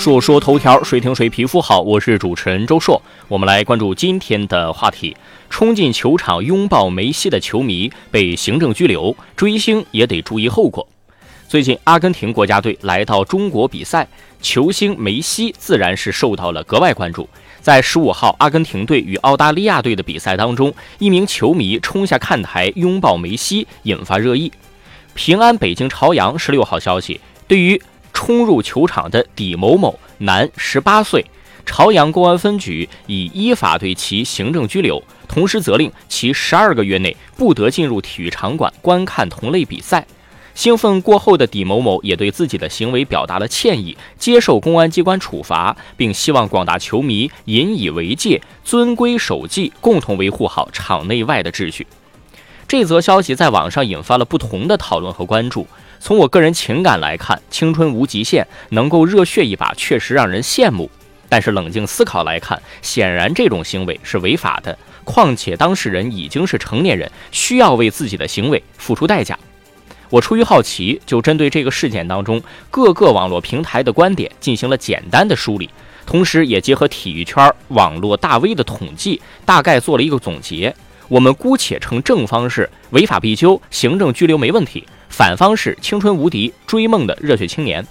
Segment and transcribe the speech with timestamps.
[0.00, 1.82] 说说头条，谁听谁皮肤好。
[1.82, 5.14] 我是主持人周硕，我们来关注今天的话题：
[5.50, 10.88] 冲进球场拥抱梅西的球迷被行政拘留，追星也得注意后果。
[11.46, 14.08] 最近，阿根廷国家队来到中国比赛，
[14.40, 17.28] 球星梅西自然是受到了格外关注。
[17.60, 24.50] 在十五号阿根廷队与澳大利亚队的比赛当中，一名球迷冲下看台拥抱梅西，引发热议。
[25.12, 27.78] 平安北京朝阳十六号消息，对于。
[28.12, 31.24] 冲入球场的李某某，男，十八岁，
[31.64, 40.06] 朝阳公安分局已依法对其行政拘留，同时责令其十二个月内不得进入体育场馆观看同类比赛。
[40.52, 51.86] 兴奋过后的李某某也对自己的行为表达了歉意，接受公安机关处罚，并希望广大球迷引以为戒，遵规守纪，共同维护好场内外的秩序。
[52.66, 55.66] 这则消息在网上引发了不同的讨论和关注。
[56.02, 60.90] 从我个人情感来看，青春无极限，能够热血一把，确实让人羡慕。
[61.28, 64.76] 但是冷静思考来看，显然这种行为是违法的。
[65.04, 69.38] 况且当事人已经是成年人，需要为自己的行为付出代价。
[70.08, 75.68] 我出于好奇，就针对这个事件当中各个网络平台的观点进行了简单的梳理，
[76.06, 80.74] 同时也结合体育圈网络大 V 的统计，大概做了一个总结。
[81.08, 84.86] 我们姑且称正方是违法必究，行政拘留没问题。
[85.10, 87.86] 反方是青春无敌、追梦的热血青年，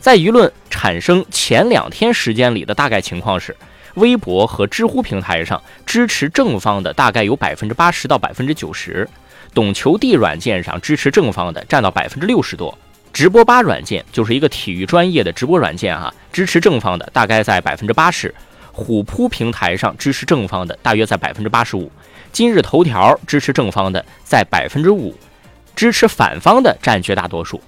[0.00, 3.54] 在舆论产生前两天时间里的大概情况是，
[3.94, 9.08] 微博和知乎平台上支持正方的大概有百分之八十到百分之九十，
[9.54, 12.76] 懂球帝软件上支持正方的占到百分之六十多，
[13.12, 18.34] 直播吧软件就是一个体育专业的直播软件哈，支持正方的大概在百分之八十，
[18.72, 21.92] 虎扑平台上支持正方的大约在百分之八十五，
[22.32, 25.14] 今日头条支持正方的在百分之五。
[25.76, 27.60] 支持反方的占绝大多数，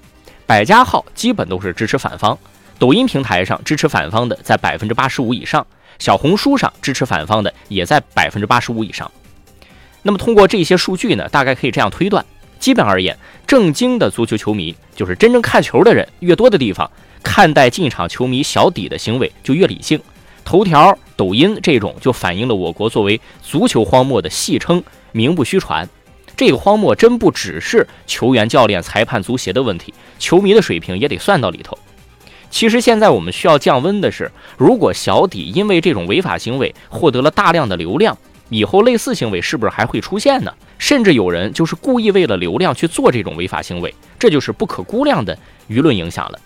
[0.46, 2.36] 百家号基本都是支持反方。
[2.78, 5.64] 抖音平台上支持反方的在百分之八十五以上，
[5.98, 9.10] 小红书上支持反方的也在百分之八十五以上。
[10.02, 12.24] 那么通过这些数据呢，大概可以这样推断：
[12.58, 16.90] 基本而言，正经的足球球迷，就是真正看球的人越多的地方，
[17.22, 20.00] 看待进场球迷小底的行为就越理性。
[20.44, 25.86] 头条、抖音这种就反映了我国作为足球荒漠的戏称，名不虚传。
[26.38, 31.76] 这个荒漠真不只是球员、教练、裁判、足协的问题，球迷的水平也得算到里头。
[32.48, 38.16] 其实现在我们需要降温的是，如果小底因为这种违法行为获得了大量的流量，
[38.50, 40.54] 以后类似行为是不是还会出现呢？
[40.78, 45.36] 甚至有人就是故意为了流量去做这种违法行为，这就是不可估量的
[45.68, 46.38] 舆论影响了。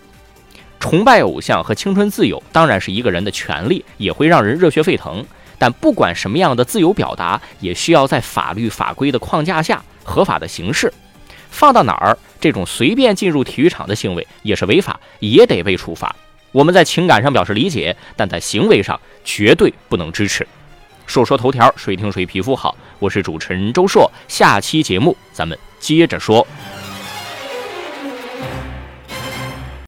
[0.81, 5.22] 崇拜偶像和青春自由当然是一个人的权利，也会让人热血沸腾。
[5.62, 10.93] 但不管什么样的自由表达，也需要在法律法规的框架下合法的形式。
[11.50, 16.17] 放到哪儿，这种随便进入体育场的行为也是违法，也得被处罚。
[16.50, 20.45] 我们在情感上表示理解，但在行为上绝对不能支持。
[21.06, 22.77] 说说头条，谁听谁皮肤好。
[22.99, 26.44] 我是主持人周硕，下期节目咱们接着说。